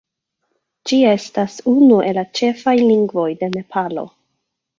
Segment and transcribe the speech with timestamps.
[0.91, 4.07] Ĝi estas unu el la ĉefaj lingvoj de Nepalo.